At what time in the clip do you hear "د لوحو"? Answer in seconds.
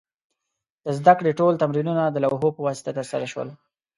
2.09-2.49